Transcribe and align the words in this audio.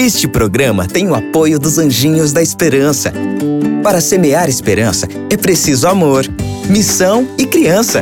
Este 0.00 0.28
programa 0.28 0.86
tem 0.86 1.08
o 1.08 1.14
apoio 1.16 1.58
dos 1.58 1.76
Anjinhos 1.76 2.32
da 2.32 2.40
Esperança. 2.40 3.12
Para 3.82 4.00
semear 4.00 4.48
esperança, 4.48 5.08
é 5.28 5.36
preciso 5.36 5.88
amor, 5.88 6.24
missão 6.70 7.26
e 7.36 7.44
criança. 7.44 8.00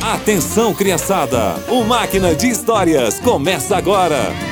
Atenção, 0.00 0.72
criançada! 0.72 1.56
O 1.68 1.84
Máquina 1.84 2.34
de 2.34 2.48
Histórias 2.48 3.20
começa 3.20 3.76
agora! 3.76 4.47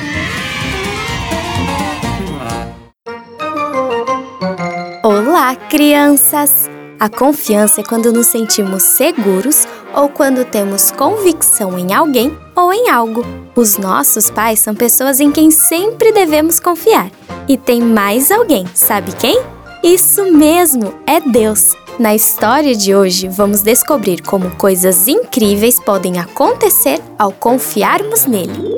Olá, 5.47 5.55
crianças! 5.55 6.69
A 6.99 7.07
confiança 7.07 7.79
é 7.79 7.83
quando 7.85 8.11
nos 8.11 8.27
sentimos 8.27 8.83
seguros 8.83 9.65
ou 9.95 10.09
quando 10.09 10.43
temos 10.43 10.91
convicção 10.91 11.79
em 11.79 11.93
alguém 11.93 12.37
ou 12.53 12.73
em 12.73 12.89
algo. 12.89 13.25
Os 13.55 13.77
nossos 13.77 14.29
pais 14.29 14.59
são 14.59 14.75
pessoas 14.75 15.21
em 15.21 15.31
quem 15.31 15.49
sempre 15.49 16.11
devemos 16.11 16.59
confiar. 16.59 17.09
E 17.47 17.55
tem 17.55 17.79
mais 17.79 18.29
alguém, 18.29 18.65
sabe 18.73 19.13
quem? 19.13 19.41
Isso 19.81 20.29
mesmo, 20.33 20.93
é 21.07 21.21
Deus. 21.21 21.77
Na 21.97 22.13
história 22.13 22.75
de 22.75 22.93
hoje, 22.93 23.29
vamos 23.29 23.61
descobrir 23.61 24.21
como 24.23 24.53
coisas 24.57 25.07
incríveis 25.07 25.79
podem 25.79 26.19
acontecer 26.19 26.99
ao 27.17 27.31
confiarmos 27.31 28.25
nele. 28.25 28.75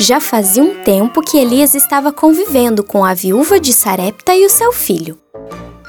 Já 0.00 0.18
fazia 0.18 0.64
um 0.64 0.82
tempo 0.82 1.22
que 1.22 1.38
Elias 1.38 1.76
estava 1.76 2.12
convivendo 2.12 2.82
com 2.82 3.04
a 3.04 3.14
viúva 3.14 3.60
de 3.60 3.72
Sarepta 3.72 4.34
e 4.34 4.44
o 4.44 4.50
seu 4.50 4.72
filho. 4.72 5.16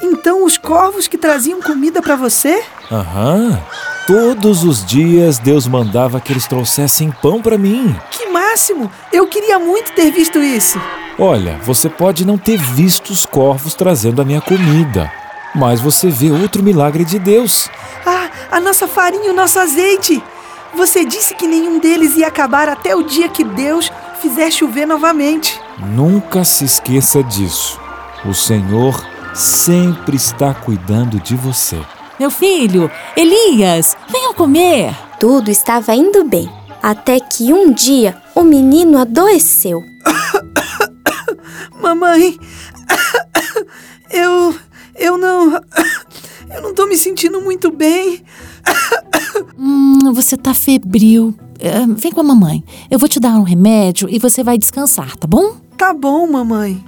Então 0.01 0.43
os 0.43 0.57
corvos 0.57 1.07
que 1.07 1.17
traziam 1.17 1.61
comida 1.61 2.01
para 2.01 2.15
você? 2.15 2.63
Aham. 2.91 3.61
Todos 4.07 4.63
os 4.63 4.83
dias 4.83 5.37
Deus 5.37 5.67
mandava 5.67 6.19
que 6.19 6.33
eles 6.33 6.47
trouxessem 6.47 7.11
pão 7.21 7.41
para 7.41 7.57
mim. 7.57 7.95
Que 8.09 8.27
máximo! 8.27 8.89
Eu 9.13 9.27
queria 9.27 9.59
muito 9.59 9.91
ter 9.93 10.09
visto 10.11 10.39
isso. 10.39 10.81
Olha, 11.17 11.59
você 11.63 11.89
pode 11.89 12.25
não 12.25 12.37
ter 12.37 12.57
visto 12.57 13.11
os 13.11 13.25
corvos 13.25 13.75
trazendo 13.75 14.21
a 14.21 14.25
minha 14.25 14.41
comida, 14.41 15.11
mas 15.53 15.81
você 15.81 16.09
vê 16.09 16.31
outro 16.31 16.63
milagre 16.63 17.03
de 17.03 17.19
Deus. 17.19 17.69
Ah, 18.05 18.29
a 18.51 18.59
nossa 18.59 18.87
farinha 18.87 19.27
e 19.27 19.29
o 19.29 19.35
nosso 19.35 19.59
azeite! 19.59 20.23
Você 20.73 21.03
disse 21.03 21.35
que 21.35 21.47
nenhum 21.47 21.79
deles 21.79 22.15
ia 22.15 22.27
acabar 22.27 22.69
até 22.69 22.95
o 22.95 23.03
dia 23.03 23.27
que 23.27 23.43
Deus 23.43 23.91
fizer 24.21 24.49
chover 24.51 24.85
novamente. 24.85 25.59
Nunca 25.77 26.43
se 26.43 26.63
esqueça 26.63 27.23
disso. 27.23 27.79
O 28.25 28.33
Senhor 28.33 29.03
sempre 29.33 30.15
está 30.15 30.53
cuidando 30.53 31.19
de 31.19 31.35
você. 31.35 31.79
Meu 32.19 32.29
filho, 32.29 32.91
Elias, 33.15 33.95
venha 34.09 34.33
comer. 34.33 34.95
Tudo 35.19 35.49
estava 35.49 35.95
indo 35.95 36.23
bem, 36.23 36.49
até 36.81 37.19
que 37.19 37.53
um 37.53 37.71
dia 37.71 38.21
o 38.35 38.43
menino 38.43 38.97
adoeceu. 38.97 39.81
Mamãe, 41.81 42.37
eu. 44.11 44.55
Eu 44.95 45.17
não. 45.17 45.61
Eu 46.51 46.63
não 46.63 46.73
tô 46.73 46.87
me 46.87 46.97
sentindo 46.97 47.39
muito 47.39 47.69
bem. 47.69 48.23
Hum, 49.55 50.11
você 50.13 50.35
tá 50.35 50.51
febril. 50.51 51.35
É, 51.59 51.85
vem 51.85 52.11
com 52.11 52.21
a 52.21 52.23
mamãe. 52.23 52.63
Eu 52.89 52.97
vou 52.97 53.07
te 53.07 53.19
dar 53.19 53.33
um 53.37 53.43
remédio 53.43 54.09
e 54.09 54.17
você 54.17 54.43
vai 54.43 54.57
descansar, 54.57 55.15
tá 55.15 55.27
bom? 55.27 55.57
Tá 55.77 55.93
bom, 55.93 56.25
mamãe. 56.25 56.83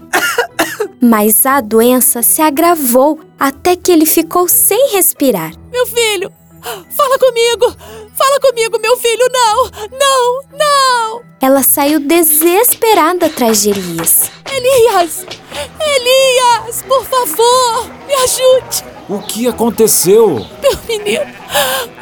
Mas 1.03 1.47
a 1.47 1.59
doença 1.61 2.21
se 2.21 2.43
agravou 2.43 3.19
até 3.39 3.75
que 3.75 3.91
ele 3.91 4.05
ficou 4.05 4.47
sem 4.47 4.91
respirar. 4.91 5.51
Meu 5.71 5.83
filho, 5.87 6.31
fala 6.95 7.17
comigo! 7.17 7.75
Fala 8.13 8.39
comigo, 8.39 8.77
meu 8.79 8.95
filho! 8.97 9.27
Não! 9.33 9.63
Não! 9.97 10.43
Não! 10.59 11.21
Ela 11.41 11.63
saiu 11.63 11.99
desesperada 11.99 13.25
atrás 13.25 13.63
de 13.63 13.71
Elias. 13.71 14.29
Elias! 14.45 15.25
Elias! 15.79 16.83
Por 16.83 17.03
favor, 17.03 17.89
me 18.05 18.13
ajude! 18.13 18.83
O 19.09 19.19
que 19.23 19.47
aconteceu? 19.47 20.45
Meu 20.61 20.77
menino! 20.87 21.25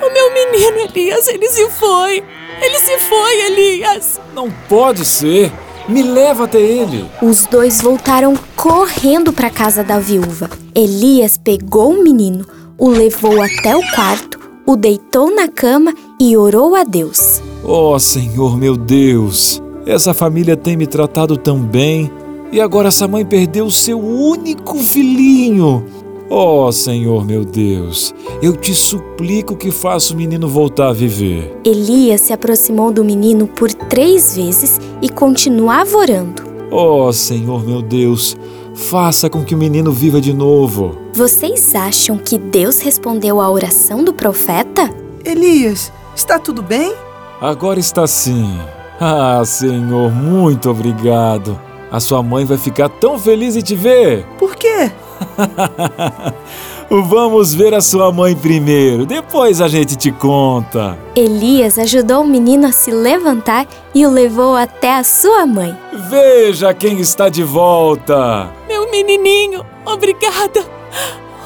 O 0.01 0.09
meu 0.11 0.33
menino, 0.33 0.89
Elias, 0.93 1.25
ele 1.29 1.47
se 1.47 1.69
foi! 1.69 2.21
Ele 2.61 2.79
se 2.79 2.97
foi, 2.97 3.41
Elias! 3.45 4.19
Não 4.33 4.51
pode 4.67 5.05
ser! 5.05 5.53
Me 5.89 6.03
leva 6.03 6.43
até 6.43 6.61
ele! 6.61 7.03
Os 7.19 7.47
dois 7.47 7.81
voltaram 7.81 8.37
correndo 8.55 9.33
para 9.33 9.47
a 9.47 9.51
casa 9.51 9.83
da 9.83 9.97
viúva. 9.97 10.47
Elias 10.75 11.35
pegou 11.35 11.93
o 11.93 12.03
menino, 12.03 12.45
o 12.77 12.89
levou 12.89 13.41
até 13.41 13.75
o 13.75 13.81
quarto, 13.95 14.39
o 14.67 14.75
deitou 14.75 15.33
na 15.33 15.47
cama 15.47 15.91
e 16.21 16.37
orou 16.37 16.75
a 16.75 16.83
Deus. 16.83 17.41
Oh, 17.63 17.97
Senhor 17.97 18.55
meu 18.55 18.77
Deus! 18.77 19.63
Essa 19.83 20.13
família 20.13 20.55
tem 20.55 20.77
me 20.77 20.85
tratado 20.85 21.35
tão 21.35 21.57
bem 21.57 22.11
e 22.51 22.61
agora 22.61 22.89
essa 22.89 23.07
mãe 23.07 23.25
perdeu 23.25 23.65
o 23.65 23.71
seu 23.71 23.99
único 23.99 24.77
filhinho. 24.77 25.83
Oh, 26.31 26.71
Senhor 26.71 27.25
meu 27.25 27.43
Deus, 27.43 28.13
eu 28.39 28.55
te 28.55 28.75
suplico 28.75 29.55
que 29.55 29.71
faça 29.71 30.13
o 30.13 30.17
menino 30.17 30.47
voltar 30.47 30.89
a 30.89 30.93
viver. 30.93 31.59
Elias 31.65 32.21
se 32.21 32.31
aproximou 32.31 32.91
do 32.91 33.03
menino 33.03 33.47
por 33.47 33.73
três 33.73 34.35
vezes 34.35 34.79
e 35.01 35.09
continuava 35.09 35.97
orando. 35.97 36.43
Oh, 36.69 37.11
Senhor 37.11 37.65
meu 37.65 37.81
Deus, 37.81 38.37
faça 38.75 39.27
com 39.27 39.43
que 39.43 39.55
o 39.55 39.57
menino 39.57 39.91
viva 39.91 40.21
de 40.21 40.31
novo. 40.31 40.95
Vocês 41.13 41.73
acham 41.73 42.15
que 42.15 42.37
Deus 42.37 42.79
respondeu 42.79 43.41
à 43.41 43.49
oração 43.49 44.03
do 44.03 44.13
profeta? 44.13 44.87
Elias, 45.25 45.91
está 46.15 46.37
tudo 46.37 46.61
bem? 46.61 46.93
Agora 47.41 47.79
está 47.79 48.05
sim. 48.05 48.55
Ah, 48.99 49.41
Senhor, 49.43 50.11
muito 50.11 50.69
obrigado. 50.69 51.59
A 51.91 51.99
sua 51.99 52.21
mãe 52.21 52.45
vai 52.45 52.57
ficar 52.57 52.87
tão 52.87 53.17
feliz 53.17 53.55
em 53.55 53.61
te 53.61 53.73
ver. 53.73 54.27
Por 54.37 54.55
quê? 54.55 54.91
Vamos 56.89 57.53
ver 57.53 57.73
a 57.73 57.81
sua 57.81 58.11
mãe 58.11 58.35
primeiro, 58.35 59.05
depois 59.05 59.61
a 59.61 59.67
gente 59.67 59.95
te 59.95 60.11
conta. 60.11 60.97
Elias 61.15 61.77
ajudou 61.77 62.23
o 62.23 62.27
menino 62.27 62.67
a 62.67 62.71
se 62.71 62.89
levantar 62.91 63.67
e 63.93 64.05
o 64.05 64.09
levou 64.09 64.55
até 64.55 64.95
a 64.95 65.03
sua 65.03 65.45
mãe. 65.45 65.77
Veja 66.09 66.73
quem 66.73 66.99
está 66.99 67.29
de 67.29 67.43
volta. 67.43 68.51
Meu 68.67 68.89
menininho, 68.89 69.63
obrigada! 69.85 70.65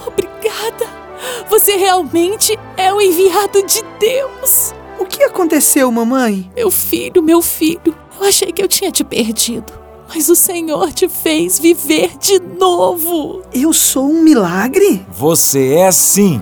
Obrigada! 0.07 0.87
Você 1.49 1.75
realmente 1.75 2.57
é 2.77 2.93
o 2.93 3.01
enviado 3.01 3.65
de 3.65 3.83
Deus! 3.99 4.73
O 4.97 5.05
que 5.05 5.23
aconteceu, 5.23 5.91
mamãe? 5.91 6.49
Meu 6.55 6.71
filho, 6.71 7.21
meu 7.21 7.41
filho, 7.41 7.93
eu 8.19 8.27
achei 8.27 8.51
que 8.53 8.61
eu 8.61 8.67
tinha 8.67 8.91
te 8.91 9.03
perdido. 9.03 9.82
Mas 10.07 10.29
o 10.29 10.35
Senhor 10.35 10.91
te 10.91 11.07
fez 11.07 11.59
viver 11.59 12.11
de 12.19 12.39
novo. 12.39 13.41
Eu 13.53 13.73
sou 13.73 14.09
um 14.09 14.21
milagre? 14.21 15.05
Você 15.11 15.73
é 15.73 15.91
sim. 15.91 16.41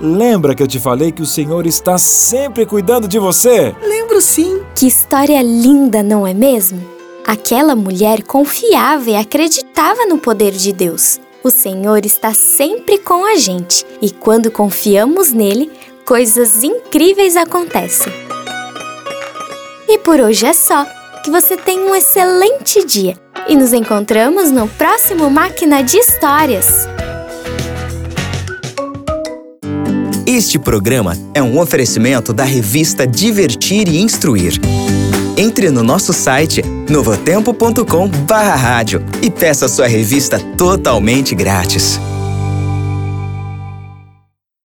Lembra 0.00 0.54
que 0.54 0.62
eu 0.62 0.66
te 0.66 0.80
falei 0.80 1.12
que 1.12 1.22
o 1.22 1.26
Senhor 1.26 1.66
está 1.66 1.96
sempre 1.96 2.66
cuidando 2.66 3.06
de 3.06 3.18
você? 3.18 3.74
Lembro 3.82 4.20
sim. 4.20 4.60
Que 4.74 4.86
história 4.86 5.40
linda, 5.42 6.02
não 6.02 6.26
é 6.26 6.34
mesmo? 6.34 6.82
Aquela 7.24 7.76
mulher 7.76 8.22
confiava 8.24 9.10
e 9.10 9.14
acreditava 9.14 10.06
no 10.06 10.18
poder 10.18 10.50
de 10.50 10.72
Deus. 10.72 11.20
O 11.44 11.50
Senhor 11.50 12.04
está 12.04 12.34
sempre 12.34 12.98
com 12.98 13.24
a 13.24 13.36
gente 13.36 13.86
e 14.00 14.10
quando 14.10 14.50
confiamos 14.50 15.32
nele, 15.32 15.70
coisas 16.04 16.64
incríveis 16.64 17.36
acontecem. 17.36 18.12
E 19.88 19.98
por 19.98 20.20
hoje 20.20 20.46
é 20.46 20.52
só. 20.52 20.84
Que 21.22 21.30
você 21.30 21.56
tenha 21.56 21.84
um 21.84 21.94
excelente 21.94 22.84
dia 22.84 23.16
e 23.48 23.54
nos 23.54 23.72
encontramos 23.72 24.50
no 24.50 24.66
próximo 24.66 25.30
Máquina 25.30 25.80
de 25.80 25.96
Histórias. 25.96 26.88
Este 30.26 30.58
programa 30.58 31.16
é 31.32 31.40
um 31.40 31.60
oferecimento 31.60 32.32
da 32.32 32.42
revista 32.42 33.06
Divertir 33.06 33.88
e 33.88 34.00
Instruir. 34.00 34.54
Entre 35.36 35.70
no 35.70 35.84
nosso 35.84 36.12
site 36.12 36.60
novotempo.com/rádio 36.90 39.04
e 39.22 39.30
peça 39.30 39.68
sua 39.68 39.86
revista 39.86 40.40
totalmente 40.56 41.36
grátis. 41.36 42.00